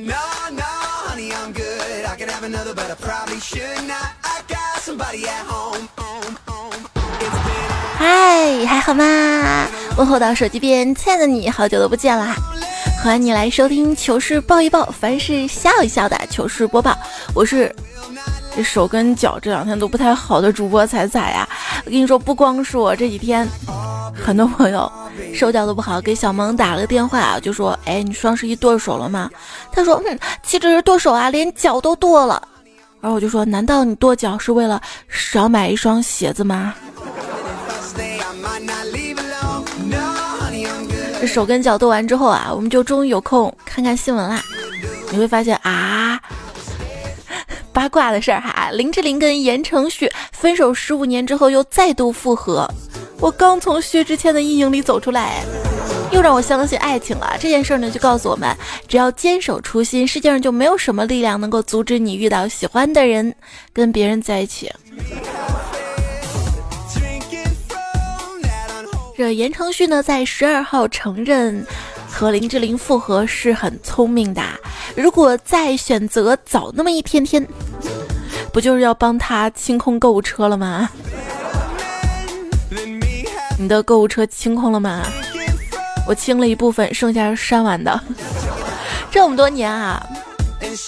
[0.00, 0.16] no
[0.52, 4.12] no honey i'm good i can have another but i probably should not.
[4.24, 6.72] i got somebody at home home home
[7.20, 9.66] it's been hi 还好吗
[9.98, 12.34] 问候到手机边，亲爱的你好久都不见啦，
[13.04, 16.96] 欢迎你来收听糗事抱一抱，凡事笑一笑的糗事播报，
[17.34, 17.74] 我是
[18.56, 21.46] 这手跟脚这两天都不太好的主播彩彩呀，
[21.84, 23.46] 我跟你说，不光是我这几天。
[24.14, 24.90] 很多朋友
[25.34, 29.30] 手脚都不好，给小萌打了个电话，就说：“哎，你双十一剁手了吗？”
[29.72, 32.42] 他说：“嗯，岂止是剁手啊，连脚都剁了。”
[33.00, 36.74] 然后我就说：“难道你剁脚是为了少买一双鞋子吗？”
[41.20, 44.42] 这手跟脚剁完之后啊，我们就终于有空看看新闻啦。
[45.10, 46.18] 你会发现啊，
[47.72, 52.66] 八卦的事儿哈，林志玲跟言承旭分手十五年之后又再度复合。
[53.20, 55.44] 我刚从薛之谦的阴影里走出来，
[56.10, 57.36] 又让我相信爱情了。
[57.38, 58.56] 这件事呢，就告诉我们，
[58.88, 63.34] 只要坚守初心，世界上就没有什么力量能够阻止你遇到喜欢的人，
[63.74, 64.72] 跟别人在一起。
[69.18, 71.62] 这言承旭呢，在十二号承认
[72.08, 74.42] 和林志玲复合是很聪明的。
[74.96, 77.46] 如果再选择早那么一天天，
[78.50, 80.88] 不就是要帮他清空购物车了吗？
[83.60, 85.02] 你的购物车清空了吗？
[86.08, 88.00] 我清了一部分，剩下是删完的。
[89.12, 90.02] 这么多年啊，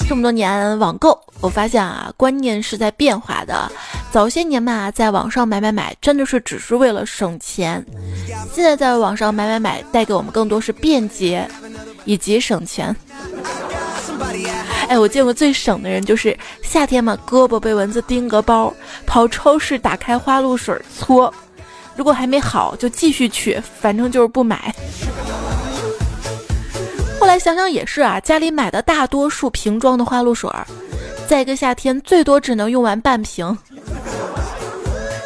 [0.08, 3.70] 这么多年网购，我发现啊，观念是在变化的。
[4.10, 7.84] 早些年嘛，在网上买买买，真的是只是为了省钱。
[8.54, 11.46] 现在在网上买买买，带给我们更多是便捷
[12.06, 12.96] 以及省钱。
[14.88, 18.72] 哎，我见过最省的人，就是夏天嘛，胳膊被蚊子叮个包，
[19.04, 21.32] 跑超市打开花露水搓，
[21.96, 24.74] 如果还没好就继续去，反正就是不买。
[27.20, 30.50] 后来想想也是啊，家里买的大多数瓶装的花露水，
[31.26, 33.56] 在一个夏天最多只能用完半瓶。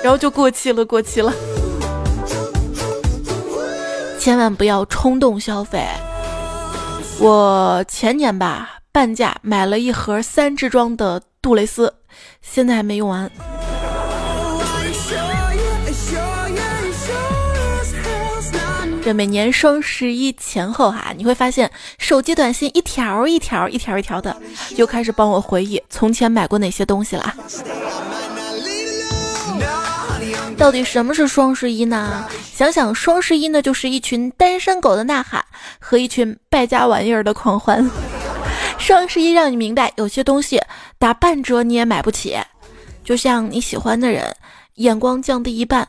[0.03, 1.33] 然后就过期了，过期了。
[4.19, 5.87] 千万不要冲动消费。
[7.19, 11.93] 我前年吧，半价买了一盒三支装的杜蕾斯，
[12.43, 13.31] 现在还没用完。
[19.07, 24.37] 这每年双十一前后哈，你会发现手机短信一条一条一条一条的，
[24.75, 27.33] 又开始帮我回忆从前买过哪些东西了。
[30.59, 32.27] 到底什么是双十一呢？
[32.53, 35.45] 想想双十一呢，就是一群单身狗的呐喊
[35.79, 37.89] 和一群败家玩意儿的狂欢。
[38.77, 40.61] 双十一让你明白，有些东西
[40.99, 42.37] 打半折你也买不起，
[43.05, 44.35] 就像你喜欢的人，
[44.75, 45.87] 眼光降低一半，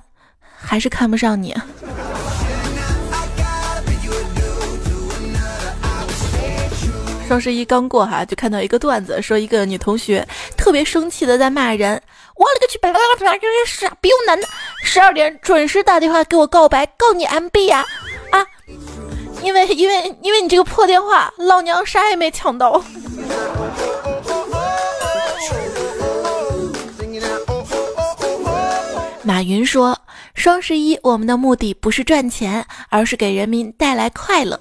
[0.55, 1.55] 还是看不上你。
[7.27, 12.01] 双十一刚过哈，就看到一个段子，说一个女同学特别生气的在骂人。
[12.35, 12.77] 我勒个去！
[12.77, 14.47] 巴拉巴拉巴拉，这傻逼男的，
[14.81, 17.83] 十二点准时打电话给我告白，告你 MB 呀！
[18.31, 18.45] 啊，
[19.43, 22.81] 因为因为因为你这个破电话，老娘啥也没抢到。
[29.23, 29.99] 马云说
[30.33, 34.57] ：“双十一，我们的目的不是赚钱，而是给人民带来快乐。”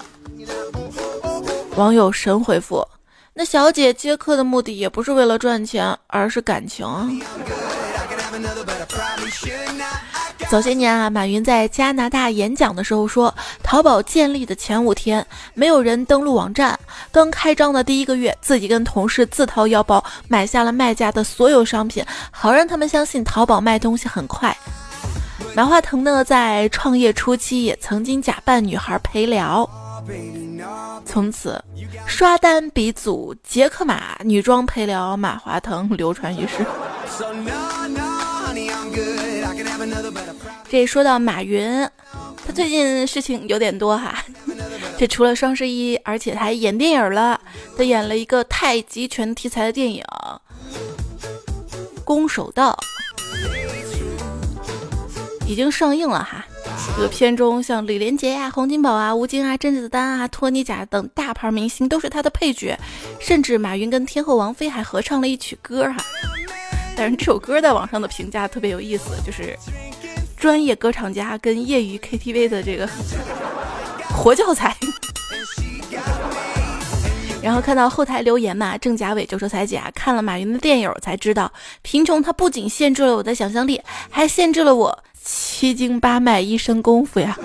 [1.76, 2.86] 网友神回复。
[3.34, 6.86] 那小姐接客的目的也不是为了赚钱，而是感情。
[10.48, 16.78] 早些年啊，马云在加拿大演讲的时候说，淘宝建立的前五天没有人登录网站，
[17.12, 24.56] 刚开张的第一个月，自己跟同事自掏腰包买下了卖家的所有商品，好让他们相信淘宝卖东西很快。
[25.54, 29.68] 马化腾呢，在创业初期也曾经假扮女孩陪聊。
[31.06, 31.62] 从此，
[32.06, 36.66] 刷单鼻祖杰克马女装陪聊马化腾流传于世。
[40.68, 41.88] 这说到马云，
[42.44, 44.22] 他最近事情有点多哈。
[44.98, 47.40] 这除了双十一，而且他还演电影了。
[47.76, 50.02] 他演了一个太极拳题材的电影
[52.04, 52.78] 《攻守道》，
[55.46, 56.44] 已经上映了哈。
[56.96, 62.78] 这个片中，像李连杰呀、洪金宝啊、吴京啊、甄子丹啊、托尼贾等大牌明星都是他的配角，
[63.20, 65.96] 甚至马云跟天后王菲还合唱了一曲歌哈。
[66.96, 69.56] 但是这首歌在网上的评价特别有意思，就是
[70.36, 72.88] 专业歌唱家跟业余 KTV 的这个
[74.14, 74.74] 活教材。
[77.46, 81.48] 然后看到后台留言嘛，郑嘉伟就说：“彩姐啊，看了马云的电影才知道，
[81.80, 87.38] 贫穷它不仅限制了我的想象力，还限制了我。”七经八脉一身功夫呀！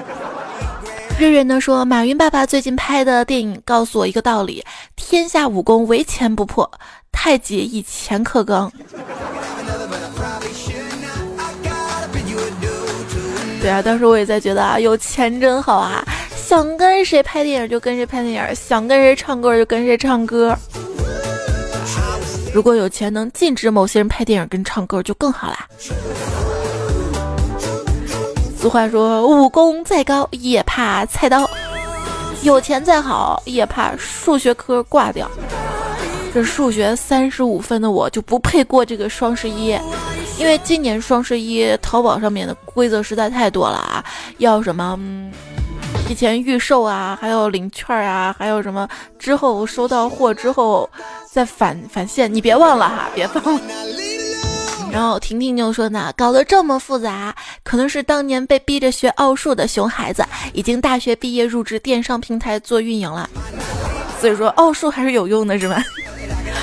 [1.19, 4.65] 瑞瑞呢说，马云爸爸最近拍的电影告诉我一个道理：
[4.95, 6.71] 天下武功唯钱不破，
[7.11, 8.71] 太极以钱克刚。
[13.61, 16.03] 对啊，当时我也在觉得啊，有钱真好啊，
[16.51, 20.53] 想跟谁拍电影就跟谁拍电影，想跟谁唱歌就跟谁唱歌。
[22.53, 25.65] 如果有钱能禁止某些人拍电影跟唱歌，就更好啦。
[28.59, 31.49] 俗话说，武功再高也怕菜刀，
[32.43, 35.31] 有钱再好也怕数学科挂掉。
[36.33, 39.79] 这数学三十五分的我就不配过这个双十一。
[40.37, 44.03] 因为今年双十一，淘宝上面的规则实在太多了啊！
[44.39, 44.99] 要什么
[46.11, 48.85] 提前预售啊，还有领券啊，还有什么
[49.17, 50.89] 之后收到货之后
[51.31, 53.61] 再返返现，你别忘了哈，别忘了。
[54.91, 60.21] 然后婷婷就说呢，搞得这么复杂，可能是当年被逼着学奥数的熊孩子，
[60.51, 63.29] 已经大学毕业入职电商平台做运营了，
[64.19, 65.81] 所以说奥数还是有用的，是吧？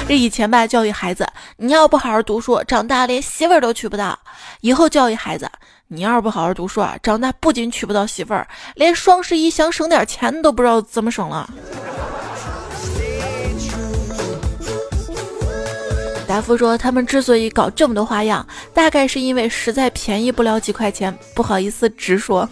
[0.09, 1.29] 这以前吧，教育孩子，
[1.59, 4.19] 你要不好好读书，长大连媳妇儿都娶不到；
[4.63, 5.47] 以后教育孩子，
[5.89, 11.51] 你要是不好好读书啊，长大不仅娶不到媳妇儿，连双十一想省点钱都不知道怎么省了。
[16.27, 22.49] 达夫说，他们之所以搞这么多花样，大概是因为实在便宜不了几块钱，不好意思直说。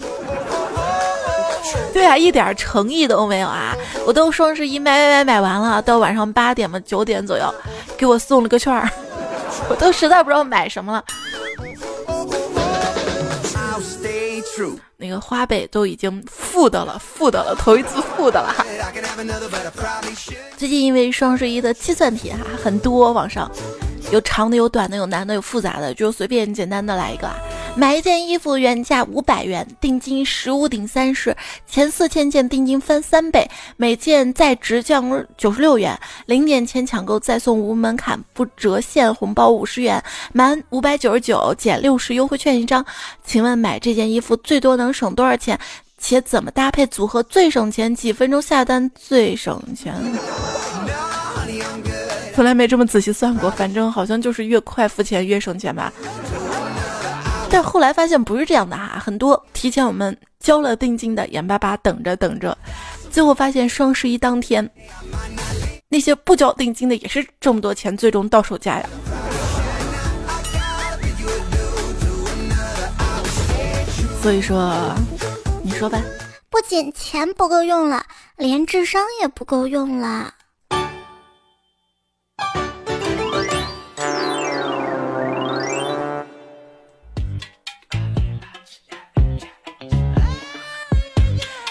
[1.92, 3.74] 对啊，一点诚意都没有啊！
[4.06, 7.54] 我都双十一买买买买完了，到晚上八点嘛九点左右，
[7.96, 8.88] 给我送了个券儿，
[9.68, 11.04] 我都实在不知道买什么了。
[14.96, 18.54] 那个花呗都已经负的了，负的了，头一次负的了。
[20.56, 23.50] 最近因为双十一的计算题哈很多，网上
[24.12, 27.37] 有长的，有短的，有难的，有复杂的，就随便简单的来一个啊。
[27.75, 31.37] 买一件衣服原价五百元，定金十五顶三十，
[31.67, 42.85] 前四千件定金翻三倍，每件再直降九十六元，零点前抢购再送无门槛不折现红包五十元，满五百九十九减六十优惠券一张。
[43.25, 45.59] 请问买这件衣服最多能省多少钱？
[45.99, 47.94] 且怎么搭配组合最省钱？
[47.94, 49.93] 几分钟下单最省钱？
[52.37, 55.91] 从来没这么仔细算过，反正好像就是越快付钱越省钱吧。
[57.49, 62.55] 但后来发现不是这样的哈，很多提前我们交了定金的，眼巴巴等着等着，
[63.11, 64.71] 最后发现双十一当天，
[65.88, 68.87] 那些不交定金的也是这么多钱，最终到手价呀。
[74.21, 74.94] 所以说，
[75.62, 76.03] 你说吧，
[76.50, 78.05] 不仅钱不够用了，
[78.37, 80.35] 连智商也不够用了。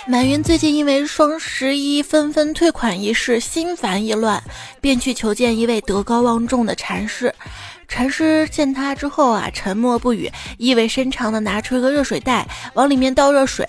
[0.07, 4.41] 马云最近因为双十一纷纷退款一事心烦意乱，
[4.79, 7.33] 便去求见一位德高望重的禅师。
[7.87, 13.67] 禅师见他之后啊，沉默不语，意味深长的拿出一个热水袋，往里面倒热水，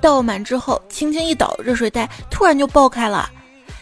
[0.00, 3.30] 倒满之后轻轻一抖，热水袋突然就爆开了。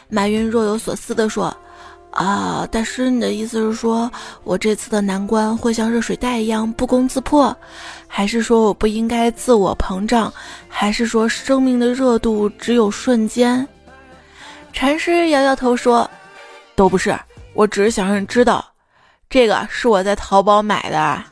[0.09, 1.57] 马云若有所思的说。
[2.17, 4.11] 啊，大师，你的意思是说
[4.43, 7.55] 我这次的难关会像热水袋一样不攻自破，
[8.09, 10.33] 还是说我不应该自我膨胀，
[10.67, 13.69] 还是说生命的热度只有瞬间？
[14.73, 16.11] 禅师摇摇头说
[16.75, 17.15] ：“都不是，
[17.53, 18.65] 我只是想让你知道，
[19.29, 21.23] 这个是我在淘宝买的。”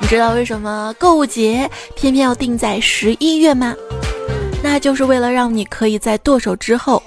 [0.00, 3.74] 你知道为什么购物节偏偏要定在十一月吗？
[4.62, 7.02] 那就是为了让你可以在剁手之后，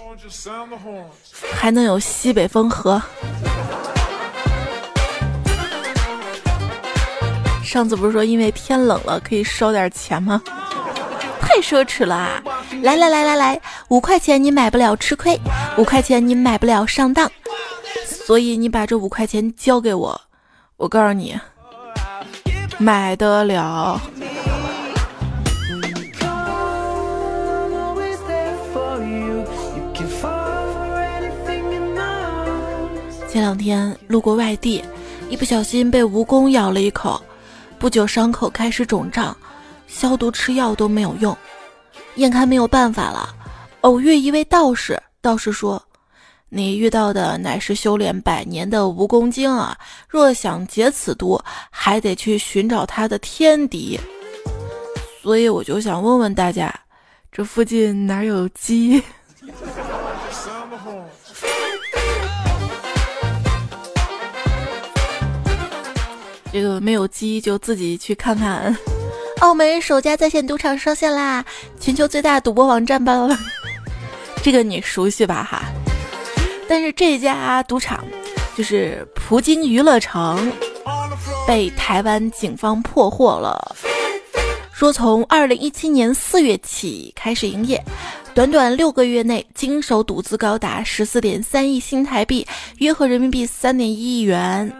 [1.53, 3.01] 还能有西北风喝。
[7.63, 10.41] 上次不是说因为天冷了可以烧点钱吗？
[11.41, 12.15] 太奢侈了！
[12.15, 12.41] 啊！
[12.81, 15.39] 来来来来来，五块钱你买不了吃亏，
[15.77, 17.31] 五块钱你买不了上当，
[18.05, 20.21] 所以你把这五块钱交给我，
[20.77, 21.39] 我告诉你，
[22.77, 24.01] 买得了。
[33.35, 34.81] 前两天路过外地，
[35.29, 37.21] 一不小心被蜈蚣咬了一口，
[37.77, 39.35] 不久伤口开始肿胀，
[39.87, 41.37] 消毒吃药都没有用，
[42.15, 43.35] 眼看没有办法了，
[43.81, 45.83] 偶遇一位道士，道士说
[46.47, 49.77] ：“你遇到的乃是修炼百年的蜈蚣精啊，
[50.07, 51.37] 若想解此毒，
[51.69, 53.99] 还得去寻找他的天敌。”
[55.21, 56.73] 所以我就想问问大家，
[57.33, 59.03] 这附近哪有鸡？
[66.55, 68.73] 这个没有鸡就自己去看看。
[69.43, 71.43] 澳门首家在线赌场上线啦！
[71.81, 73.27] 全球最大赌博网站吧，
[74.41, 75.65] 这个你熟悉吧哈？
[76.65, 78.05] 但是这家赌场
[78.55, 80.49] 就是葡京娱乐城，
[81.45, 83.75] 被台湾警方破获了，
[84.71, 87.83] 说从二零一七年四月起开始营业，
[88.33, 92.47] 短短六个月内经手赌资高达十四点三亿新台币，
[92.77, 94.73] 约合人民币三点一亿元。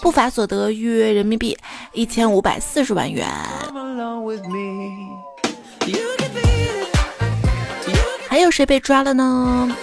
[0.00, 1.56] 不法所得约人民币
[1.92, 3.26] 一千五百四十万元。
[8.28, 9.76] 还有谁被抓了呢？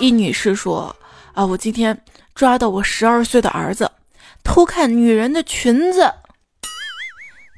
[0.00, 0.94] 一女士说
[1.34, 1.98] ：“啊，我今天
[2.34, 3.90] 抓到我十二岁的儿子
[4.42, 6.12] 偷看女人的裙子。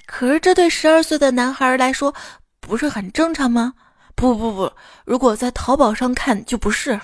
[0.07, 2.15] 可是这对十二岁的男孩来说
[2.61, 3.73] 不是很正常吗？
[4.15, 4.73] 不不不，
[5.05, 7.01] 如果在淘宝上看就不是。”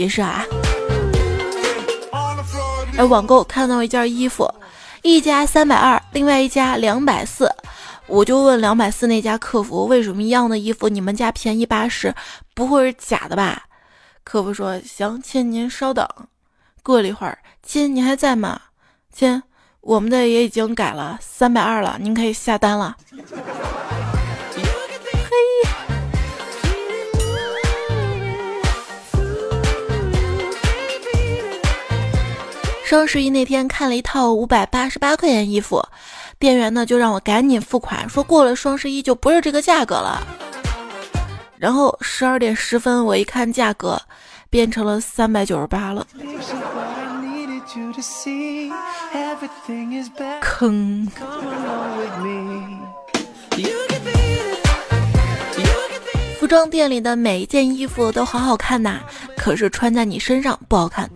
[0.00, 0.42] 也是啊，
[2.96, 4.50] 而网购看到一件衣服，
[5.02, 7.52] 一家三百二，另外一家两百四，
[8.06, 12.14] 我就问两百四那家客服，为什么一样的衣服你们家便宜八十？
[12.54, 13.64] 不会是假的吧？
[14.24, 16.08] 客服说行，亲您稍等。
[16.82, 18.58] 过了一会儿，亲您还在吗？
[19.12, 19.42] 亲，
[19.82, 22.96] 我们的也已经改了三百二了，您可以下单了。
[32.90, 35.80] 双十一那天看了一套五百八十八块钱衣服，
[36.40, 40.26] 店员呢就让我赶紧付款，说过了双十一就不是这个价格了。
[41.56, 43.96] 然后十二点十分我一看价格，
[44.50, 46.04] 变成了三百九十八了。
[50.40, 51.06] 坑。
[56.40, 58.98] 服装店里的每一件衣服都好好看呐，
[59.36, 61.08] 可是穿在你身上不好看。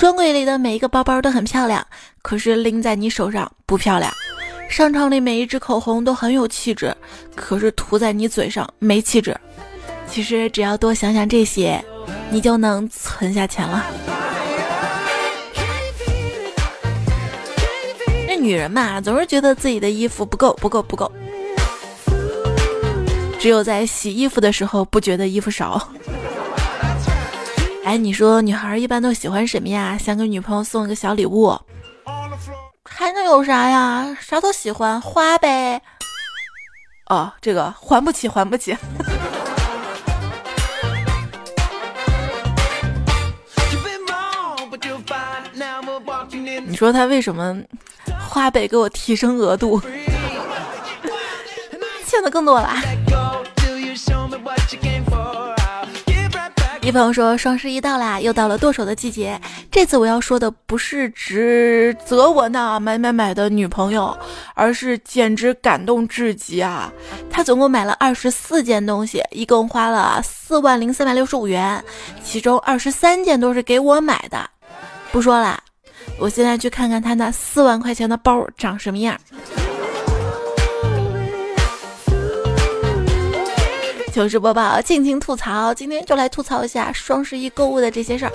[0.00, 1.86] 专柜里的每一个包包都很漂亮，
[2.22, 4.10] 可是拎在你手上不漂亮。
[4.66, 6.96] 商场里每一支口红都很有气质，
[7.36, 9.38] 可是涂在你嘴上没气质。
[10.08, 11.84] 其实只要多想想这些，
[12.30, 13.84] 你就能存下钱了。
[18.26, 21.12] 那女人嘛，总是觉得自己的衣服不够，不够，不够。
[23.38, 25.92] 只有在洗衣服的时候，不觉得衣服少。
[27.82, 29.98] 哎，你说女孩一般都喜欢什么呀？
[29.98, 31.58] 想给女朋友送一个小礼物，
[32.84, 34.16] 还能有啥呀？
[34.20, 35.80] 啥都喜欢，花呗。
[37.06, 38.76] 哦，这个还不起，还不起。
[46.66, 47.60] 你说他为什么
[48.28, 49.80] 花呗给我提升额度，
[52.06, 52.70] 欠的更多了？
[56.90, 59.40] 一朋友说：“双十一到啦，又到了剁手的季节。
[59.70, 64.18] 这次我要说的不是指责我那买买买的女朋友，
[64.54, 66.92] 而是简直感动至极啊！
[67.30, 71.80] 她总共买了二十四件东西，一共花了四万零三百六十五元，
[72.24, 74.50] 其中二十三件都是给我买的。
[75.12, 75.62] 不说了，
[76.18, 79.16] 我现在去看看她那四万块钱的包长什么样。”
[84.20, 85.72] 糗事播报，尽情吐槽。
[85.72, 88.32] 今天就来吐槽一下双十一购物的这些事儿。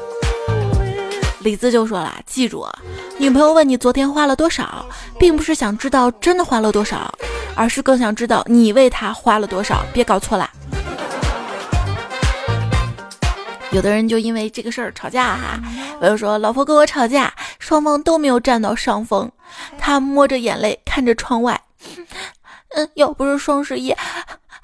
[1.42, 2.74] 李子就说了：“记住啊，
[3.20, 4.84] 女朋友问你昨天花了多少，
[5.20, 7.13] 并不是想知道真的花了多少，
[7.56, 9.86] 而是更想知道你为她花了多少。
[9.94, 10.50] 别搞错了。”
[13.70, 15.62] 有的人就因为这个事儿吵架哈。
[16.01, 19.32] 我就说，老婆跟我吵架，双方都没有占到上风。
[19.77, 21.62] 他摸着眼泪看着窗外，
[22.74, 23.96] 嗯，要不是双十一。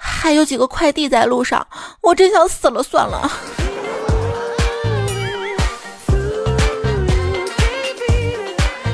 [0.03, 1.65] 还有几个快递在路上，
[2.01, 3.31] 我真想死了算了。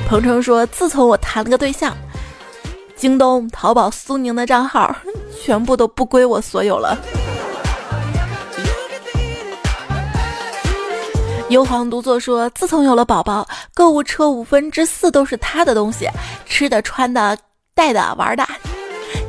[0.09, 1.95] 鹏程说：“自从我谈了个对象，
[2.95, 4.93] 京东、淘宝、苏宁的账号
[5.43, 6.97] 全部都不归我所有了。”
[11.49, 16.09] 幽黄独坐说：“自从有了宝宝，购物车五分之四都是他的东西，
[16.45, 17.37] 吃的、穿的、
[17.73, 18.45] 带的、玩的。”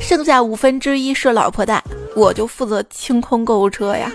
[0.01, 1.83] 剩下五分之一是老婆带，
[2.17, 4.11] 我就负责清空购物车呀。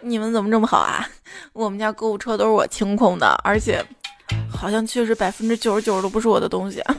[0.00, 1.06] 你们怎么这么好啊？
[1.52, 3.84] 我们家购物车都是我清空的，而且
[4.50, 6.82] 好像确实百分之九十九都不是我的东西。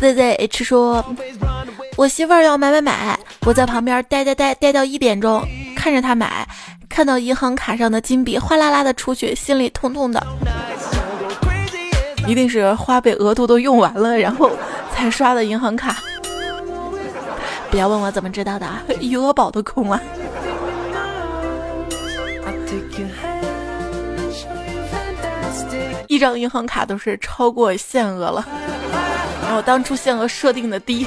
[0.00, 1.04] Z Z H 说，
[1.96, 5.42] 我媳妇儿要买买买，我在旁边呆呆呆呆到一点钟，
[5.76, 6.46] 看着她买，
[6.88, 10.24] 看到银行卡上的金币哗啦啦的出去，心里痛痛的。
[12.28, 14.50] 一定是花呗额度都用完了然后
[14.92, 15.96] 才刷的银行卡。
[17.70, 19.98] 不要问我怎么知道的啊余额宝都空了。
[26.06, 28.46] 一张银行卡都是超过限额了
[29.42, 31.06] 然后当初限额设定的低。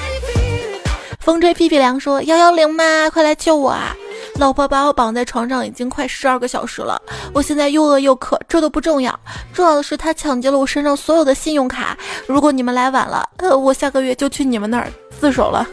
[1.20, 3.96] 风吹屁屁凉说幺幺零吗快来救我啊
[4.36, 7.00] 老婆把我绑在床上已经快十二个小时了，
[7.34, 9.18] 我现在又饿又渴，这都不重要，
[9.54, 11.96] 重要的是他抢劫了我身上所有的信用卡。
[12.28, 15.68] 如果你们来晚了，呃，我下个月就去你们那儿自首了。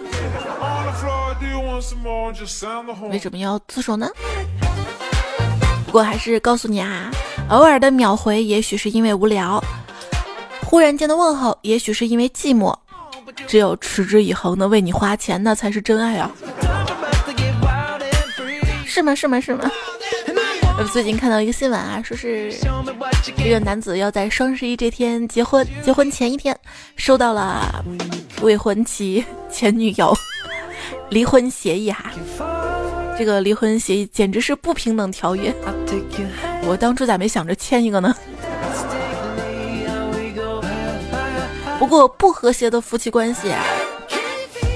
[3.10, 4.08] 为什么要自首呢？
[5.86, 7.10] 不过还是告诉你啊，
[7.48, 9.62] 偶尔的秒回也许是因为无聊，
[10.66, 12.74] 忽然间的问候也许是因为寂寞。”
[13.46, 16.30] 只有持之以恒的为你花钱，那才是真爱啊！
[18.98, 19.14] 是吗？
[19.14, 19.40] 是吗？
[19.40, 19.70] 是吗？
[20.76, 22.52] 我 最近看到一个新闻啊，说是
[23.36, 26.56] 这个男子要在双十一这天结婚，结婚前一天
[26.96, 27.84] 收到了
[28.42, 30.12] 未婚妻 前女友
[31.10, 32.10] 离婚协议哈。
[33.16, 35.54] 这个离婚协议简直是不平等条约，
[36.64, 38.14] 我当初咋没想着签一个呢？
[41.78, 43.64] 不过不和谐的夫妻关系啊，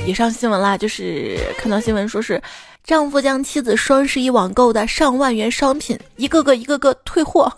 [0.06, 0.78] 也上新闻啦。
[0.78, 2.40] 就是看到新闻说是，
[2.84, 7.50] 丈夫将妻子双十一网购的上万元商品一个个一个个退货，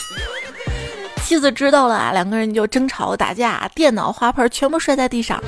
[1.24, 5.42] 妻子知道了啊，两个人就争吵打架，电脑花盆全部摔在地上。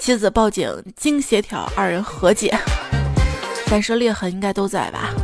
[0.00, 2.52] 妻子报警，经协调，二人和解，
[3.70, 5.14] 但是裂痕应该都在吧？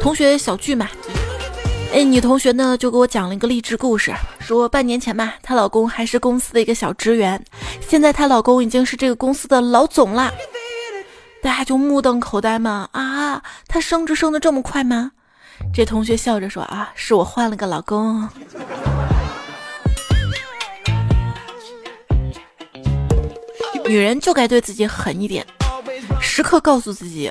[0.00, 0.88] 同学小聚嘛。
[1.92, 7.44] 哎，女同学呢就给我讲了一个励志故事，说半年前嘛，她老公还是公司的一个小职员，
[7.80, 10.32] 现在她老公已经是这个公司的老总啦。
[11.42, 15.10] 大家就目瞪口呆嘛，啊，他升职升的这么快吗？
[15.74, 18.28] 这同学笑着说啊，是我换了个老公。
[23.84, 25.44] 女人就该对自己狠一点，
[26.20, 27.30] 时刻告诉自己，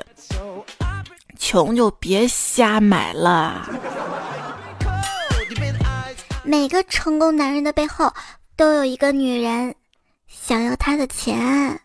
[1.38, 3.66] 穷就别瞎买了。
[6.44, 8.12] 每个成功男人的背后
[8.56, 9.74] 都有一个女人
[10.28, 11.80] 想要他的钱。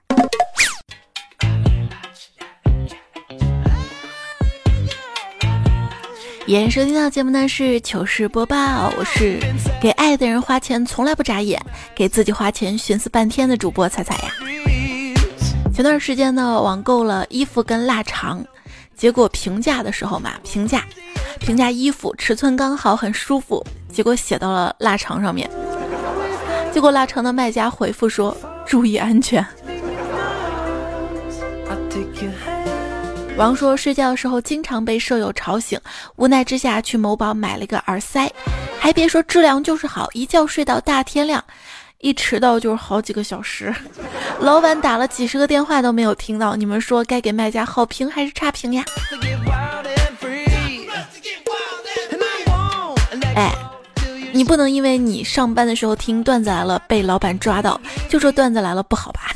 [6.47, 9.37] 演收听到节目呢是糗事播报，我是
[9.81, 11.61] 给爱的人花钱从来不眨眼，
[11.93, 14.33] 给自己花钱寻思半天的主播彩彩呀。
[15.73, 18.41] 前段时间呢网购了衣服跟腊肠，
[18.95, 20.85] 结果评价的时候嘛评价。
[21.37, 25.49] 评价衣服尺寸刚好很舒服，结果写到了腊肠上面。
[26.71, 29.45] 结果腊肠的卖家回复说：“注意安全。”
[33.37, 35.79] 王说睡觉的时候经常被舍友吵醒，
[36.15, 38.27] 无奈之下去某宝买了一个耳塞，
[38.79, 41.43] 还别说质量就是好，一觉睡到大天亮，
[41.99, 43.71] 一迟到就是好几个小时。
[44.39, 48.83] 老板打了几十个电话都没有听到，你们说该给卖家好评还是差评呀？
[53.35, 53.53] 哎，
[54.33, 59.31] 你不能因为你上班的时候听段子来了被老板抓到，就说段子来了不好吧？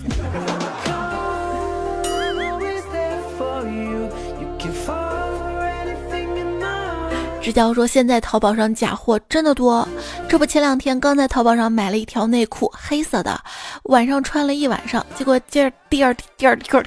[7.42, 9.88] 支教说现在淘宝上假货真的多，
[10.30, 13.42] 这不前两天刚在淘宝上买了一条内裤，黑色的，
[13.86, 16.86] 晚上穿了一晚上，结果第二第二第二第二，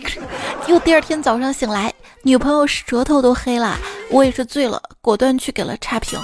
[0.68, 3.76] 又第二天早上醒来，女朋友舌头都黑了，
[4.10, 6.16] 我也是醉了，果断去给了差评。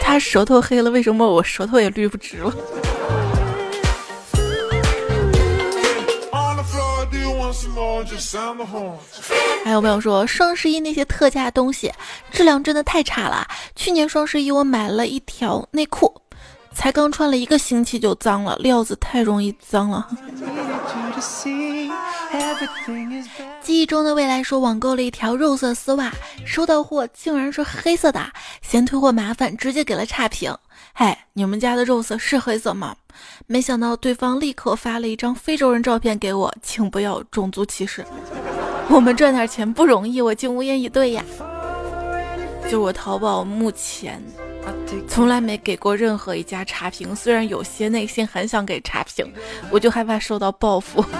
[0.00, 2.52] 他舌头黑了，为什么我舌头也绿不直了？
[9.64, 11.92] 还有朋友说双十一那些特价东西
[12.30, 13.46] 质量真的太差了。
[13.74, 16.14] 去年双十一我买了一条内裤，
[16.72, 20.08] 才刚穿了一个星期就脏了，料子太容易脏了。
[23.62, 26.12] 记忆中的未来说网购了一条肉色丝袜，
[26.46, 28.24] 收到货竟然是黑色的，
[28.60, 30.54] 嫌退货麻烦，直接给了差评。
[30.96, 32.94] 嗨，你们家的肉色是黑色吗？
[33.48, 38.06] 没想到对方立刻发了一张非洲人照片给我，请不要种族歧视。
[38.88, 41.24] 我们赚点钱不容易，我竟无言以对呀。
[42.70, 44.22] 就我淘宝目前
[45.08, 49.28] 从来没给过任何一家差评，虽然有些内心很想给差评，
[49.70, 51.04] 我就害怕受到报复。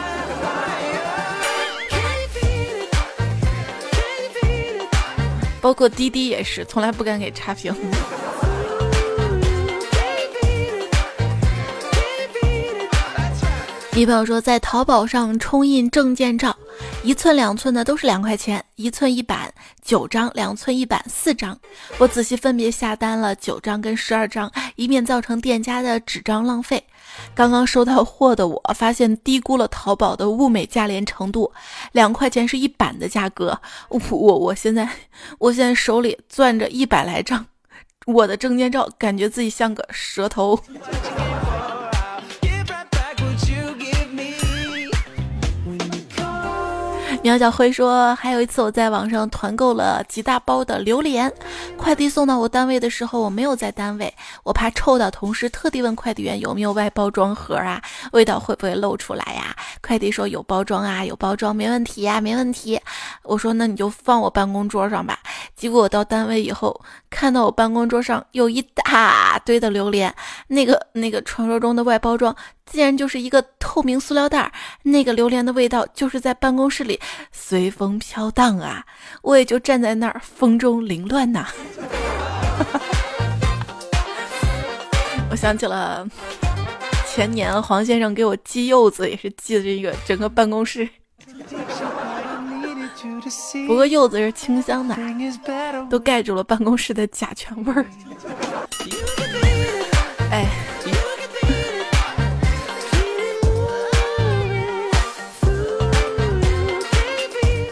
[5.60, 7.74] 包括滴滴也是，从来不敢给差评。
[13.96, 16.54] 一朋友说，在淘宝上冲印证件照，
[17.04, 21.56] 一寸两寸的都是两块钱，一寸一版九张，两寸一版四张。
[21.98, 26.82] 我仔细分别下单了九张跟十二张，以免造成店家的纸张浪费。
[27.36, 31.52] 刚刚收到货的我发现低估了淘宝的物美价廉程度，
[31.92, 33.56] 两块钱是一版的价格。
[33.88, 34.88] 我我我现在
[35.38, 37.46] 我现在手里攥着一百来张
[38.06, 40.58] 我的证件照，感觉自己像个蛇头。
[47.24, 51.32] 苗小辉说：“还有一次，我在网上团购了几大包的榴莲，
[51.74, 57.80] 快递送到我单位的时候，我没有在单位，我怕臭到同事，特地问快递员有没有外包装盒啊，
[58.12, 59.56] 味道 会不会漏出来呀？
[59.80, 62.78] 快递说有包装啊，有包装，没问题呀，没问题。
[63.22, 65.18] 我说那你就放我办公桌上吧。
[65.56, 66.78] 结果我到单位以后，
[67.14, 70.12] 看到我办公桌上有一大堆的榴莲，
[70.48, 72.34] 那个那个传说中的外包装。”
[72.66, 74.50] 竟然就是一个透明塑料袋，
[74.82, 76.98] 那个榴莲的味道就是在办公室里
[77.30, 78.84] 随风飘荡啊！
[79.22, 81.46] 我也就站在那儿风中凌乱呐。
[85.30, 86.04] 我想起了
[87.06, 90.88] 前年黄先生给我寄柚子，也是寄的这个整个办公室。
[93.66, 94.96] 不过柚子是清香的，
[95.90, 97.86] 都盖住了办公室的甲醛味儿。
[100.30, 100.46] 哎。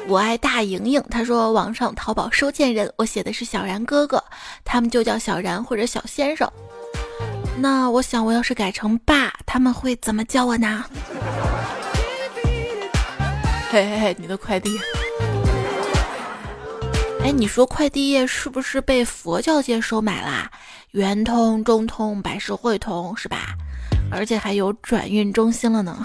[0.08, 4.22] 我爱大莹莹，她说网上淘宝收件人，我写的是小然哥哥，
[4.62, 6.46] 他们就叫小然或者小先生。
[7.58, 10.84] 那我想我要是改成爸，他们会怎么叫我呢？
[13.70, 14.78] 嘿嘿嘿，你的快递。
[17.24, 20.50] 哎，你说快递业是不是被佛教界收买啦？
[20.90, 23.54] 圆通、中通、百世汇通是吧？
[24.10, 26.04] 而且还有转运中心了呢。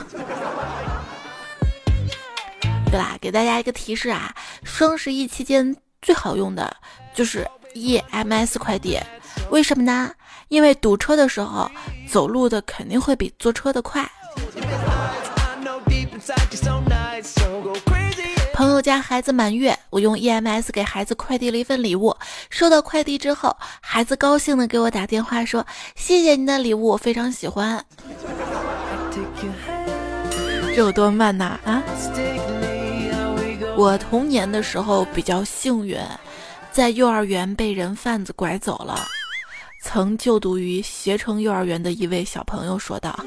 [2.91, 4.31] 对啦，给大家一个提示啊，
[4.63, 6.77] 双十一期间最好用的
[7.15, 8.99] 就是 EMS 快递，
[9.49, 10.11] 为什么呢？
[10.49, 11.69] 因为堵车的时候，
[12.07, 14.07] 走路的肯定会比坐车的快。
[18.57, 22.17] 朋友家孩子满月，我用 EMS 给孩子快递了一份礼物。
[22.49, 25.63] 收到快递之后，孩子高兴的给我打电话说
[25.95, 27.85] ：“谢谢你的礼物，我非常喜欢。
[30.73, 31.83] ”这有多慢呐啊！
[33.77, 35.99] 我童年的时候比较幸运，
[36.71, 39.05] 在幼儿园被人贩子拐走了。
[39.83, 43.23] 曾就读于携程幼儿园的一位小朋友说道：“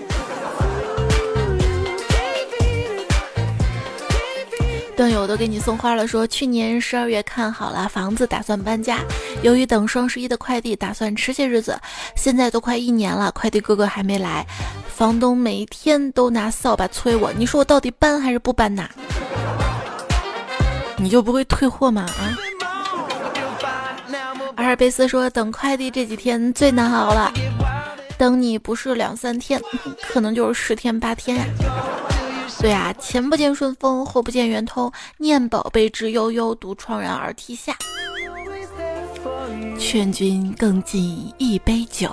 [5.01, 8.99] 段友都给你送花了，说去年十二月看好了房子，打算搬家。
[9.41, 11.81] 由于等双十一的快递，打算迟些日子。
[12.15, 14.47] 现在都快一年了，快递哥哥还没来，
[14.87, 17.33] 房东每天都拿扫把催我。
[17.33, 18.91] 你说我到底搬还是不搬呐？”
[21.01, 22.03] 你就不会退货吗？
[22.19, 22.37] 啊！
[24.57, 27.33] 阿尔卑斯说，等快递这几天最难熬了，
[28.19, 29.59] 等你不是两三天，
[30.13, 31.45] 可能就是十天八天呀。
[32.59, 37.75] 对啊，前不见顺丰，后不见圆通，念宝贝之悠悠，独怆然而涕下。
[39.79, 42.11] 劝君更尽一杯酒，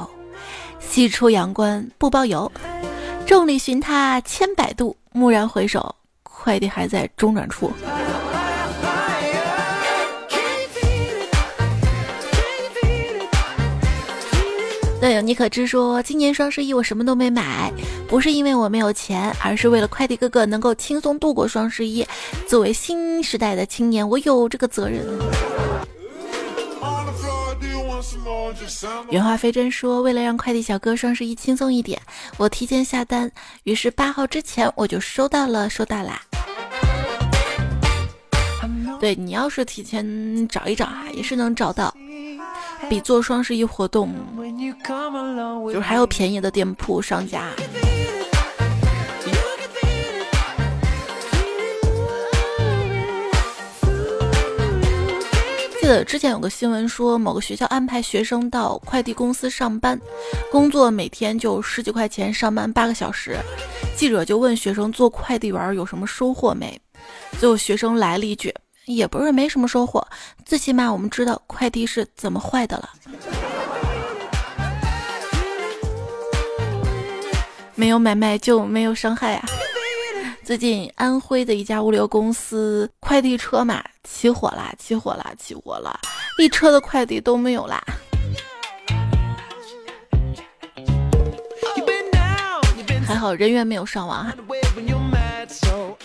[0.80, 2.50] 西出阳关不包邮。
[3.26, 7.72] 众里寻他千百度，蓦然回首，快递还在中转处。
[15.00, 17.72] 队友，你可知说今年双十一我什么都没买，
[18.08, 22.06] 不是因为我没有钱，而是为了快递哥哥能够轻松度过双十一。
[22.48, 25.06] 作为新时代的青年，我有这个责任。
[29.12, 32.02] 原话非真说，为了让快递小哥双十一轻松一点，
[32.38, 33.32] 我提前下单，
[33.64, 36.22] 于是八号之前我就收到了，收到啦。
[39.00, 41.96] 对你要是提前找一找啊，也是能找到。
[42.90, 44.14] 比做双十一活动，
[45.66, 47.50] 就是还有便宜的店铺商家。
[55.80, 59.98] 记得之前有个新闻说，某个学校安排学生到快递公司上班，
[60.52, 63.38] 工作每天就十几块钱，上班八个小时。
[63.96, 66.78] 记者就问学生做快递员有什么收获没？
[67.40, 68.54] 最后学生来了一句。
[68.88, 70.06] 也不是没什么收获，
[70.46, 72.90] 最起码我们知道快递是怎么坏的了。
[77.76, 79.46] 没有买卖就没有伤害啊！
[80.44, 86.00] 最近安徽的一家物流公司快递车嘛起火啦，起火啦，起火了，
[86.40, 87.84] 一车的快递都没有啦。
[93.06, 94.34] 还好人员没有伤亡哈。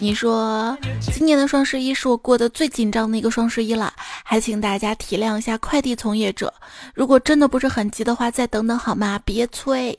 [0.02, 6.52] 你说今年的双十一是我过得最紧张的一个双十一了，还请大家体谅一下快递从业者，
[6.92, 9.20] 如果真的不是很急的话，再等等好吗？
[9.24, 9.96] 别催。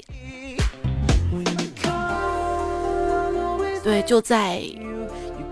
[3.82, 4.62] 对，就在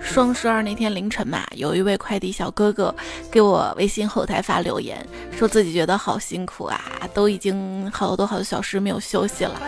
[0.02, 2.94] 双十二那天凌晨嘛，有一位快递小哥哥
[3.32, 6.84] 给我微信后台发留言，说自己觉得好辛苦啊，
[7.14, 9.62] 都已经好多好多小时没有休息了，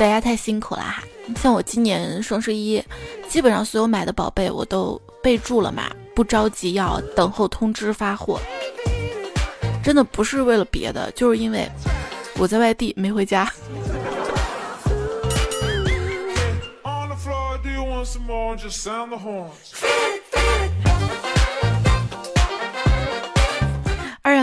[0.00, 1.02] 大家太辛苦了哈。
[1.36, 2.82] 像我今年双十一，
[3.28, 8.40] 基本上所有买的宝贝我都备注了嘛，不着急要等候通知发货。
[9.84, 11.68] 真的不是为了别的，就是因为
[12.38, 13.52] 我在外地没回家。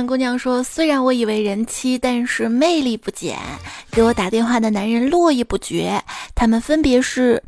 [0.05, 3.37] 姑娘说：“虽然我以为人妻，但是魅力不减。
[3.89, 6.03] 给我打电话的男人络绎不绝，
[6.35, 7.41] 他们分别是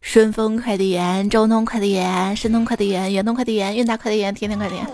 [0.00, 4.86] 顺丰快递员、中通快递员、申通快递员、圆通快递员、韵达快递员、天天快递员。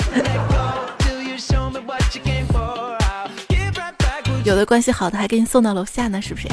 [4.45, 6.49] 有的关系好的还给你送到楼下呢，是不是？”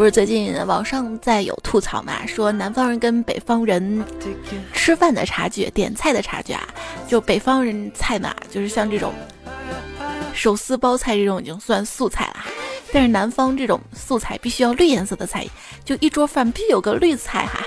[0.00, 2.26] 不是最近网上在有吐槽嘛？
[2.26, 4.02] 说南方人跟北方人
[4.72, 6.66] 吃饭的差距、点菜的差距啊，
[7.06, 9.12] 就北方人菜嘛，就是像这种
[10.32, 12.46] 手撕包菜这种已经算素菜了，
[12.90, 15.46] 但是南方这种素菜必须要绿颜色的菜，
[15.84, 17.62] 就一桌饭必有个绿菜哈。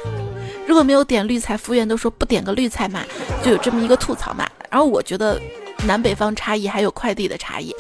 [0.66, 3.04] 如果没有点绿菜，服务员都说不点个绿菜嘛，
[3.44, 4.50] 就有这么一个吐槽嘛。
[4.72, 5.40] 然后我觉得
[5.86, 7.72] 南北方差异还有快递的差异，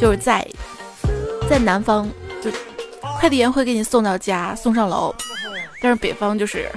[0.00, 0.48] 就是在
[1.50, 2.08] 在南方
[2.42, 2.50] 就。
[3.18, 5.14] 快递员会给你送到家，送上楼，
[5.82, 6.70] 但是北方就是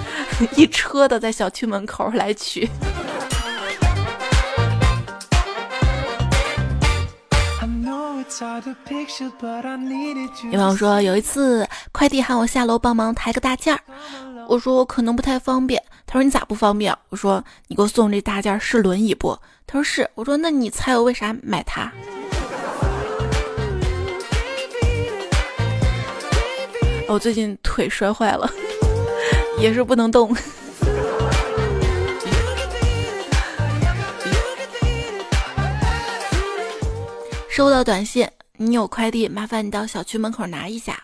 [0.54, 2.68] 一车的在小区门口来取。
[10.50, 13.80] 有朋友说有一次快递喊我下楼帮忙抬个大件儿，
[14.46, 15.82] 我说我可能不太方便。
[16.06, 16.94] 他说你咋不方便？
[17.08, 19.38] 我说你给我送这大件是轮椅不？
[19.66, 20.10] 他说是。
[20.14, 21.90] 我说那你猜我为啥买它？
[27.08, 28.50] 我最近腿摔坏了，
[29.60, 30.36] 也是不能动。
[37.48, 41.00] 收到短信，你有快递，麻烦你到小区门口拿一下。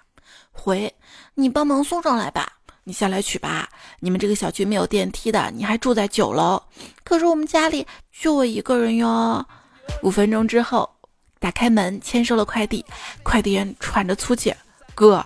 [0.50, 0.92] 回，
[1.34, 2.46] 你帮忙送上来吧，
[2.84, 3.68] 你下来取吧。
[4.00, 6.60] 你们这个小区没有电梯的，你还住在九楼，
[7.04, 9.46] 可是我们家里就我一个人哟。
[10.02, 10.90] 五分钟之后，
[11.38, 12.84] 打开门，签收了快递。
[13.22, 14.52] 快递员喘着粗气，
[14.94, 15.24] 哥。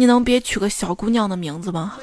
[0.00, 1.98] 你能别取个小姑娘的名字吗？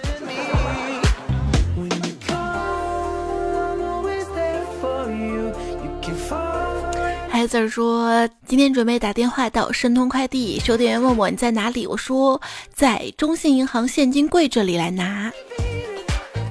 [7.27, 12.39] 孩子说今天准备打电话到申通快递，收店员问我你在哪里，我说
[12.71, 15.33] 在中信银行现金柜这里来拿，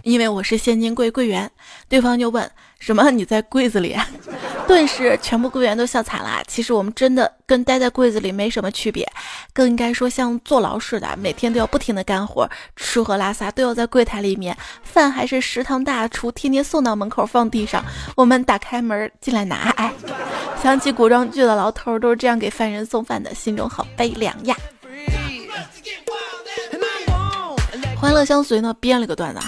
[0.02, 1.48] 因为我是现金柜柜员。
[1.88, 3.96] 对方就问什么你在柜子里？
[4.66, 6.42] 顿时，全部柜员都笑惨了。
[6.48, 9.08] 其实我们真的跟待在柜子里没什么区别，
[9.52, 17.84] 更应该说像坐牢似的，每天都要不停的干活，吃喝拉撒都要在柜台里面，饭还是食堂大厨天天送到门口放地上，
[18.16, 19.70] 我们打开门进来拿。
[19.76, 19.92] 哎，
[20.60, 24.56] 想起古装剧的牢头都是这样给犯人送饭的，心中好悲凉呀。
[27.98, 29.40] 欢乐相随呢，编了个段子。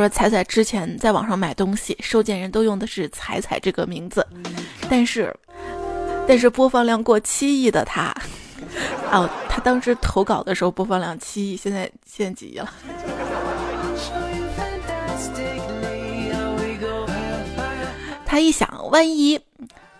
[0.00, 4.26] 说彩彩之前在网上买东西，收件人都用的是彩彩这个名字，
[4.88, 5.34] 但是，
[6.26, 8.14] 但是播放量过七亿的他，
[9.10, 12.70] 哦，他当时投稿的时候播放量七亿，现在现在几亿了？
[18.26, 19.40] 他一想，万一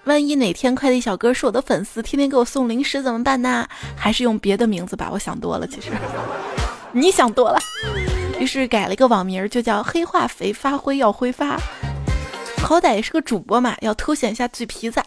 [0.05, 3.67] 万一哪天快递小哥是我的粉丝，天天给我送零食怎么办呢？
[3.97, 5.09] 还是用别的名字吧。
[5.11, 5.91] 我想多了，其实
[6.93, 7.59] 你想多了。
[8.47, 11.59] 于是改了一个网名，就叫黑化肥发挥要挥发，
[12.63, 15.03] 好歹也是个主播嘛，要凸显一下嘴皮子。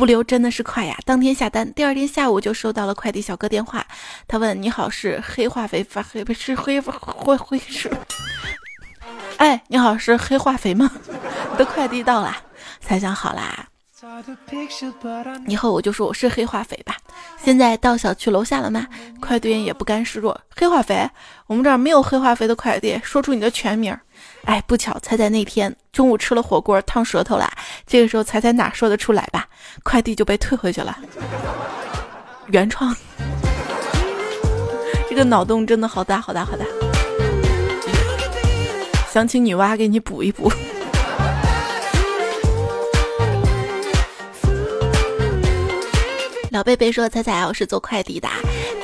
[0.00, 3.86] 物流真的是快呀，当天下单，第二天下午就收到了快递小哥电话，
[4.26, 7.88] 他问：“你好，是黑化肥发黑不是黑灰灰是？
[9.36, 10.90] 哎，你好，是黑化肥吗？
[11.52, 12.36] 你的快递到了，
[12.80, 13.66] 才想好啦。”
[15.46, 16.96] 以后我就说我是黑化肥吧。
[17.42, 18.86] 现在到小区楼下了吗？
[19.20, 21.08] 快递员也不甘示弱，黑化肥，
[21.46, 23.00] 我们这儿没有黑化肥的快递。
[23.02, 23.96] 说出你的全名。
[24.44, 27.50] 哎，不巧，彩彩那天中午吃了火锅烫舌头了。
[27.86, 29.46] 这个时候彩彩哪说得出来吧？
[29.82, 30.96] 快递就被退回去了。
[32.48, 32.94] 原创，
[35.08, 36.64] 这个脑洞真的好大好大好大。
[39.10, 40.50] 想请女娲给你补一补。
[46.52, 48.28] 老贝贝说：“彩彩，我是做快递的。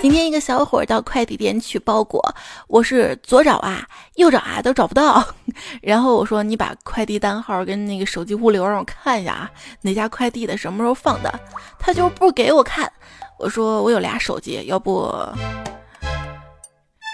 [0.00, 2.34] 今天一个小伙到快递点取包裹，
[2.66, 5.22] 我是左找啊，右找啊，都找不到。
[5.82, 9.50] 然后我说：你把快递单号跟那个手机物流让我看一下啊，
[9.82, 11.30] 哪家快递的，什么时候放的？
[11.78, 12.90] 他就不给我看。
[13.38, 15.14] 我说我有俩手机，要不……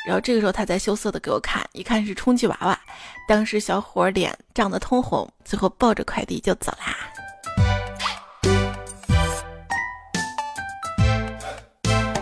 [0.06, 2.78] 然后这个时候他才羞涩的给我看，一看是充气娃娃。
[3.26, 6.94] 当时小伙脸涨得通红，最后抱着快递就走啦。”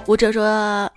[0.07, 0.91] 吴哲说，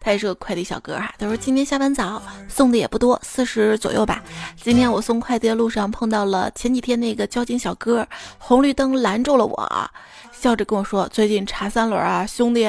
[0.00, 1.12] 他也是个快递小哥哈。
[1.18, 4.22] 他说今天下班早，送的也不多，四十左右吧。
[4.56, 8.06] 今天我送快递的路上碰到了前几天那个交警小哥，
[8.38, 9.90] 红绿灯拦住了我，
[10.30, 12.68] 笑着跟我说：“最近查三轮啊，兄弟。”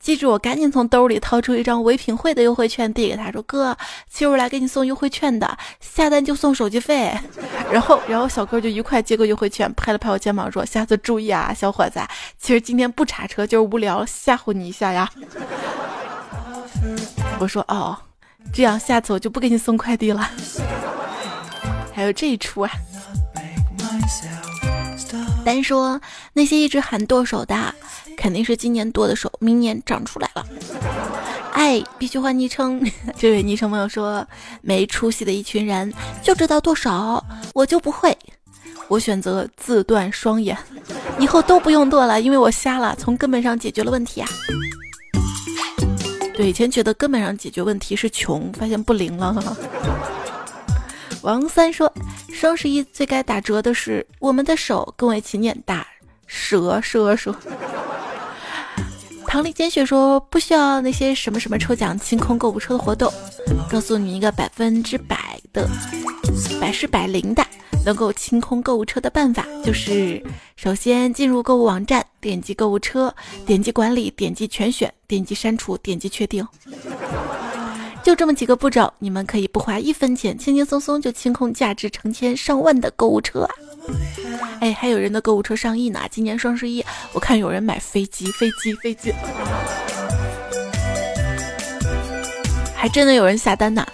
[0.00, 3.76] 记住，我赶紧从兜里掏出一张唯品会的优惠券递给他，说：“哥，
[4.08, 7.12] 其实我来给你送优惠券的，下单就送手机费。
[7.70, 12.00] ”然后，然后小哥就愉快接过优惠券，拍了拍我肩膀说：“下次注意啊，小伙子。
[12.38, 15.10] 其实今天不查车就是无聊，吓唬你一下呀。”
[17.40, 17.98] 我说：“哦，
[18.52, 20.30] 这样下次我就不给你送快递了。”
[21.92, 22.70] 还有这一出啊！
[25.48, 25.98] 单说
[26.34, 27.74] 那些一直喊剁手的。
[28.16, 30.44] 肯定是今年剁的手，明年长出来了。
[31.52, 32.84] 哎，必须换昵称。
[33.16, 34.26] 这位昵称朋友说，
[34.60, 38.16] 没出息的一群人就知道剁手，我就不会。
[38.88, 40.58] 我选择自断双眼，
[41.20, 44.28] 以后都不用剁了，因为我瞎了，从根本上解决了问题啊。
[46.34, 49.56] 对，以前觉得根本上解决问题是穷，发现不灵了。
[51.28, 51.92] 王三说，
[52.32, 55.86] 双十一最该打折的是我们的手，跟我一起念打
[56.26, 57.36] 蛇蛇蛇。
[59.28, 63.12] 唐丽坚雪说：“不需要那些什么什么抽奖、清空购物车的活动，
[63.70, 65.68] 告诉你一个百分之百的、
[66.58, 67.46] 百试百灵的
[67.84, 70.24] 能够清空购物车的办法，就是
[70.56, 73.14] 首先进入购物网站，点击购物车，
[73.44, 76.48] 点击管理，点击全选，点击删除，点击确定。
[78.02, 83.54] 就这么几个步骤，你们可以不花一分钱，轻轻松松就清空价值成千上万的购物车啊！”
[84.60, 86.00] 哎，还有人的购物车上亿呢！
[86.10, 89.12] 今年双十一，我看有人买飞机，飞机，飞机，
[92.74, 93.86] 还真的有人下单呢。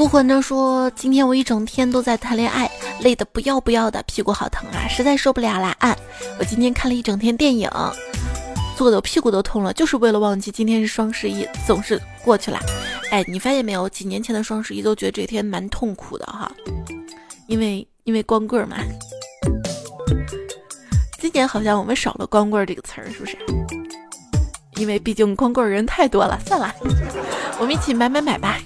[0.00, 2.70] 孤魂呢说：“今天我一整天都在谈恋爱，
[3.02, 5.76] 累得不要不要的，屁股好疼啊，实在受不了了。
[5.78, 5.94] 啊
[6.38, 7.68] 我今天看了一整天电影，
[8.78, 12.58] 坐的屁股都痛了，就是为了忘记今天是双十一，总是过去了。
[13.10, 13.86] 哎，你发现没有？
[13.90, 16.50] 几年前的双十一都觉得这天蛮痛苦的哈，
[17.46, 18.78] 因为因为光棍嘛。
[21.20, 23.36] 今年好像我们少了光棍这个词儿，是不是？
[24.76, 26.74] 因为毕竟光棍人太多了，算了，
[27.58, 28.58] 我们一起买买买吧。”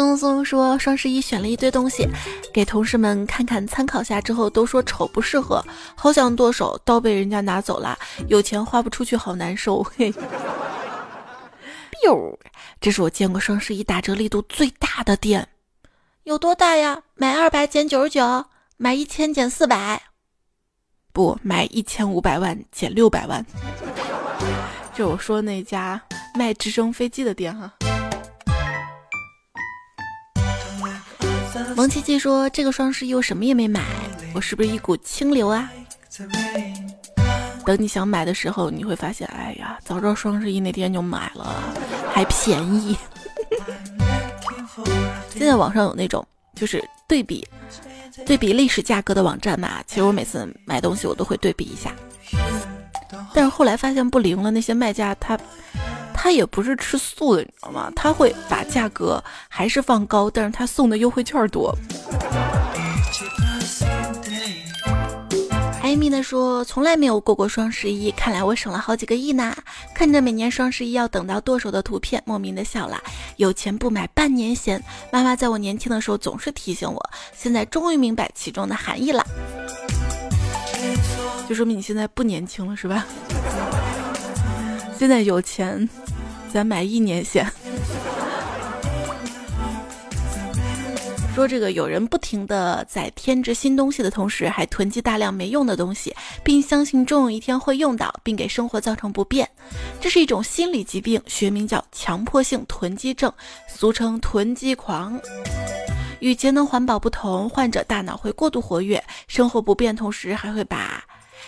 [0.00, 2.08] 松松说：“双十一选了一堆东西，
[2.52, 5.62] 给同事们看看参考下之后，都说丑不适合，
[5.94, 9.82] 好想剁手，刀被人家拿走了，有钱花不出去，好难受。
[9.96, 10.10] ”嘿
[11.92, 12.36] ，biu，
[12.80, 15.46] 这是我见过双十一打折力度最大的店，
[16.24, 17.02] 有多大呀？
[17.14, 18.46] 买二百减九十九，
[18.78, 20.02] 买一千减四百，
[21.12, 23.44] 不买一千五百万减六百万。
[24.96, 26.00] 就我说那家
[26.34, 27.72] 卖直升飞机的店哈。
[31.80, 33.82] 王七七说：“这个双十一我什么也没买，
[34.34, 35.72] 我是不是一股清流啊？
[37.64, 41.54] 等你想买的时候，你会发现，哎呀，早知道双十一那天就买了，
[42.12, 42.94] 还便宜。
[45.30, 46.22] 现在网上有那种
[46.54, 47.48] 就是对比
[48.26, 51.96] 对比历史价格的网站嘛，其实我每次买东西我都会对比一下，
[53.32, 55.40] 但是后来发现不灵了，那些卖家他。”
[56.22, 57.90] 他也不是吃素的，你知道吗？
[57.96, 61.74] 他会把价格还是放高，但是他送的优惠券多。
[65.80, 69.56] 艾米呢说从来没有过过双十一，看来我省了好几个亿呢。
[69.94, 73.02] 看着每年双十一要等到剁手的图片，莫名的笑了。
[73.36, 74.84] 有钱不买半年闲。
[75.10, 79.26] 妈妈在我年轻的时候总是提醒我，现在终于明白其中的含义了。
[81.48, 83.06] 就说明你现在不年轻了，是吧？
[84.98, 85.88] 现在有钱。
[86.52, 87.46] 咱买一年险。
[91.32, 99.48] 说这个有人不停的在添置新东西的同时，还囤积大量没用的东西，并相信终有一天会用到，并给生活造成不便。
[100.00, 103.32] 这是一种心理疾病，学名叫强迫性囤积症，
[103.68, 105.18] 俗称囤积狂。
[106.18, 111.02] 与节能环保不同，患者大脑会过度活跃，生活不便，同时还会把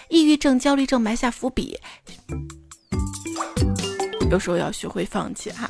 [0.09, 1.79] 抑郁症、焦虑症埋下伏笔。
[4.33, 5.69] 有时候要学会放弃哈。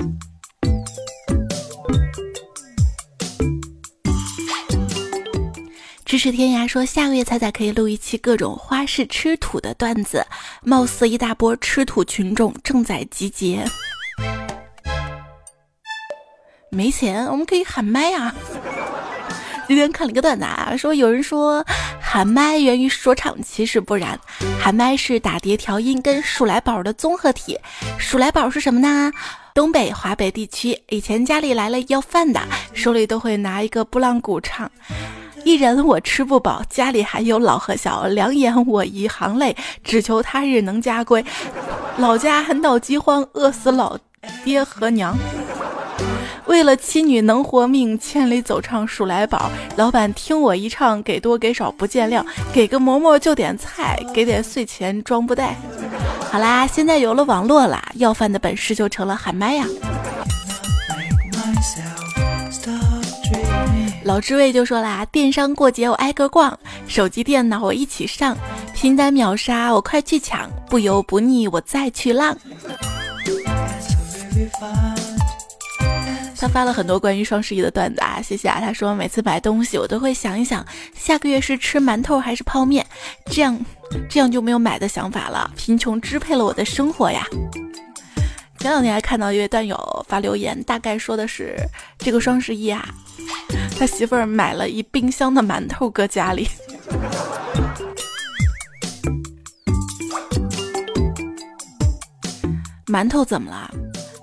[6.05, 10.25] 咫尺天涯说，下个月彩彩可以录一期各种花式吃土的段子，
[10.61, 13.65] 貌似一大波吃土群众正在集结。
[16.69, 18.33] 没钱，我们可以喊麦啊！
[19.67, 21.65] 今天看了一个段子啊，说有人说
[22.13, 24.19] 喊麦源于说唱，其实不然，
[24.61, 27.57] 喊麦是打碟调音跟数来宝的综合体。
[27.97, 29.11] 数来宝是什么呢？
[29.55, 32.39] 东北、华北地区以前家里来了要饭的，
[32.71, 34.69] 手里都会拿一个拨浪鼓唱：
[35.43, 41.25] 一人我吃不饱，家里还有老和小，两眼我一行泪，只求他日能家归。
[41.97, 43.97] 老家还闹饥荒，饿死老
[44.43, 45.17] 爹和娘。
[46.53, 49.49] 为了妻女能活命，千里走唱数来宝。
[49.75, 52.23] 老板听我一唱，给多给少不见谅，
[52.53, 55.55] 给个馍馍就点菜，给点碎钱装布袋。
[56.29, 59.65] 好啦，现在有了网络啦，要饭的本事就成了喊麦呀。
[64.03, 66.55] 老知味就说啦，电商过节我挨个逛，
[66.87, 68.37] 手机电脑我一起上，
[68.75, 72.37] 拼单秒杀我快去抢，不油不腻我再去浪。
[76.43, 78.59] 他发了很多关于双十一的段子啊，谢谢啊。
[78.59, 82.85] 他说每次买东西我都会想一想，下个月是吃馒头还是泡面，
[83.27, 83.57] 这样
[84.09, 85.49] 这样就没有买的想法了。
[85.55, 87.25] 贫穷支配了我的生活呀。
[88.59, 91.55] 前两天还看到一位段友发留言，大概说的是
[91.97, 92.93] 这个双十一啊，
[93.79, 96.49] 他媳妇儿买了一冰箱的馒头搁家里。
[102.85, 103.71] 馒头怎么了？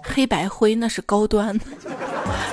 [0.03, 1.59] 黑白灰那是高端。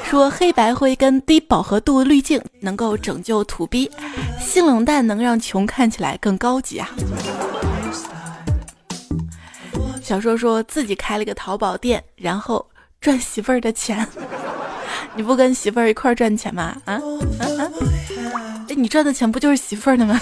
[0.10, 3.92] 说黑白灰跟低饱和度滤镜能够拯救土逼，
[4.40, 6.90] 性冷淡能让穷看起来更高级啊！
[10.02, 12.66] 小说说自己开了个淘宝店，然后
[13.02, 14.08] 赚媳妇儿的钱。
[15.14, 16.78] 你不跟媳妇儿一块儿赚钱吗？
[16.86, 17.72] 啊啊啊！
[18.70, 20.18] 哎，你赚的钱不就是媳妇儿的吗？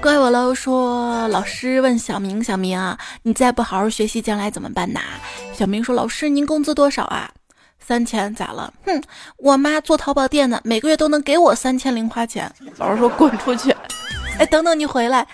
[0.00, 0.54] 怪我喽！
[0.54, 5.00] 说老师问小明：“小明啊，你再不好好学习，将来怎么办呐？”
[5.58, 7.28] 小明说：“老师，您工资多少啊？”
[7.78, 8.72] 三千咋了？
[8.84, 9.02] 哼，
[9.38, 12.50] 我妈做淘宝店的，每个月都能给我三千零花钱。
[12.76, 13.74] 老师说滚出去。
[14.38, 15.26] 哎，等等你回来，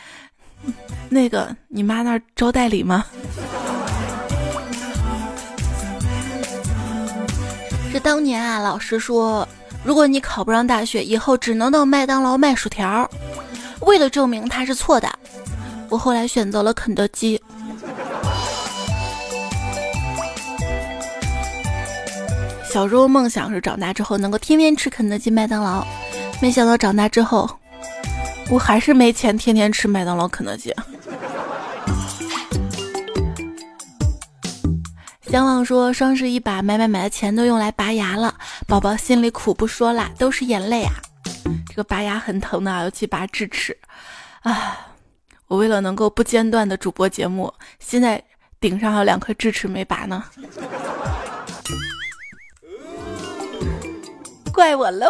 [1.09, 3.05] 那个你妈那儿招代理吗？
[7.93, 9.47] 这当年啊，老师说，
[9.85, 13.09] 如果你考不上大学，以后只能到麦当劳卖薯条。
[13.81, 15.09] 为了证明他是错的，
[15.89, 17.41] 我后来选择了肯德基。
[22.75, 25.87] 小时候梦想是长大之后能够天天吃肯德基、麦当劳，
[26.43, 27.49] 没想到长大之后，
[28.51, 30.75] 我还是没钱天天吃麦当劳、肯德基。
[35.31, 38.35] 相望说双十一把买买买的钱都用来拔牙了，
[38.67, 40.95] 宝宝心里苦不说啦，都是眼泪啊！
[41.69, 43.79] 这个拔牙很疼的，尤其拔智齿，
[44.41, 44.77] 啊！
[45.47, 48.21] 我为了能够不间断的主播节目，现在
[48.59, 50.25] 顶上还有两颗智齿没拔呢。
[54.55, 55.09] 怪我喽！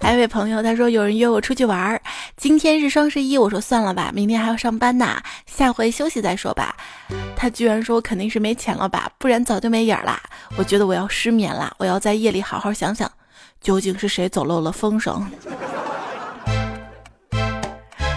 [0.00, 2.02] 还有位朋友，他说有人约我出去玩儿，
[2.36, 6.76] 今天是双十一，我说算了吧，明天还要上班呢，下回休息再说吧。
[7.36, 10.20] 他居然说肯定是没钱了吧，不然早就没影儿啦。
[10.56, 13.08] 我觉得我要失眠了，我要在夜里好好想想，
[13.60, 15.24] 究竟是谁走漏了风声。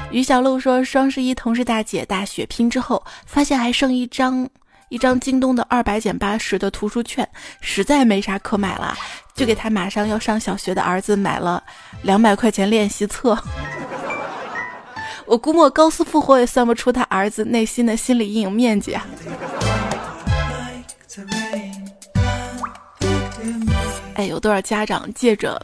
[0.10, 4.50] 于小璐说双十一同事大姐大血拼之后，发现还剩一张。
[4.92, 7.26] 一张京东的二百减八十的图书券，
[7.62, 8.94] 实在没啥可买了，
[9.34, 11.64] 就给他马上要上小学的儿子买了
[12.02, 13.42] 两百块钱练习册。
[15.26, 19.08] 我估摸高斯复活也算不出他儿子内心的心理阴影面积啊！
[24.16, 25.58] 哎，有多少家长借着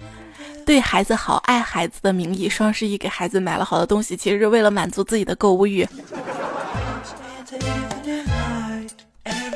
[0.65, 5.85] 对孩子好、爱孩子的名义，双十一给孩子买了好多东西，其实是为了满足自己的购物欲。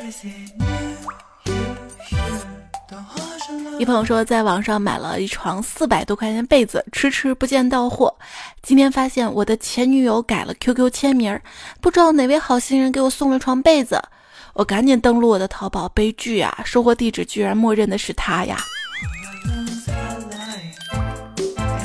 [3.78, 8.14] 一朋友说，在网上买了一床四百多块钱被子，迟迟不见到货。
[8.62, 11.38] 今天发现我的前女友改了 QQ 签名，
[11.80, 14.02] 不知道哪位好心人给我送了床被子。
[14.54, 16.62] 我赶紧登录我的淘宝，悲剧啊！
[16.64, 18.58] 收货地址居然默认的是他呀！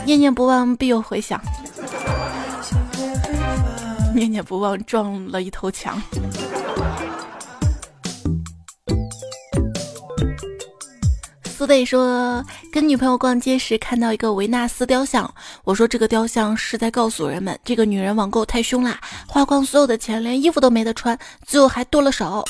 [0.06, 1.42] 念念不忘必有回响，
[4.14, 6.02] 念念不忘撞了一头墙。
[11.58, 15.28] 苏贝说，跟女朋友逛街时看到一个维纳斯雕像，
[15.64, 22.46] 我说这个雕像是在告诉人们，这个女人网购太凶啦，花光所有的钱，连衣服都没得穿，最后还剁了手。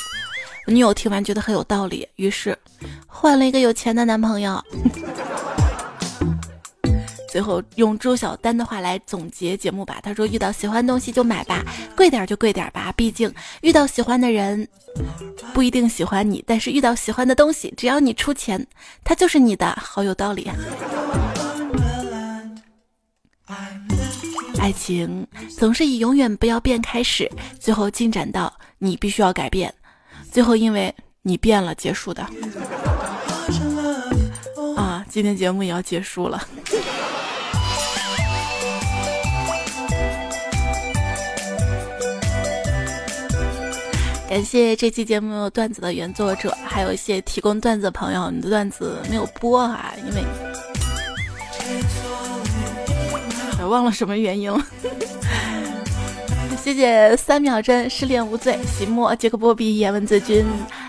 [0.66, 2.54] 女友听完觉得很有道理，于是
[3.06, 4.62] 换了一个有钱的男朋友。
[7.38, 10.00] 最后用周小丹的话来总结节目吧。
[10.02, 11.64] 他说：“遇到喜欢东西就买吧，
[11.94, 12.92] 贵点就贵点吧。
[12.96, 14.66] 毕竟遇到喜欢的人
[15.54, 18.66] 不一定喜欢你，但是遇到喜欢的东西，只要你出钱，
[19.04, 20.50] 它就是你的。”好有道理！
[24.58, 25.24] 爱情
[25.56, 27.30] 总是以永远不要变开始，
[27.60, 29.72] 最后进展到你必须要改变，
[30.32, 32.26] 最后因为你变了结束的。
[34.76, 36.42] 啊，今天节目也要结束了。
[44.28, 50.22] 感谢这期节目段子的原作者，还有一些提供段子的朋友，你的段子没有播啊，因为
[53.66, 54.60] 忘了什么原因了。
[56.62, 60.44] 谢谢三秒针失恋无罪，席墨杰克波比演文子君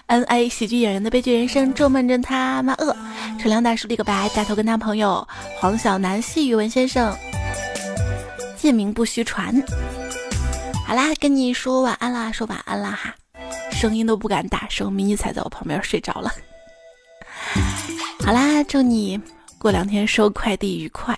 [0.07, 2.93] ，N A 喜剧演员的悲剧人生，周梦真他妈饿，
[3.39, 5.25] 陈亮大叔立个白，大头跟他朋友
[5.59, 7.15] 黄小南，细雨文先生，
[8.57, 9.55] 贱名不虚传。
[10.85, 13.15] 好啦，跟你说晚安啦，说晚安啦哈。
[13.71, 16.31] 声音都不敢大声，迷你彩在我旁边睡着了。
[18.25, 19.19] 好啦，祝你
[19.57, 21.17] 过两天收快递愉快。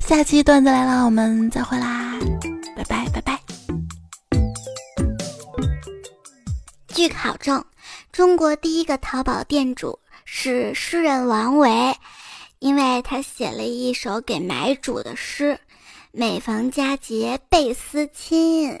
[0.00, 2.18] 下期段子来了，我们再会啦，
[2.76, 3.40] 拜拜拜拜。
[6.88, 7.64] 据考证，
[8.12, 11.96] 中国第一个淘宝店主是诗人王维，
[12.58, 15.58] 因为他写了一首给买主的诗
[16.12, 18.80] ：“每逢佳节倍思亲。”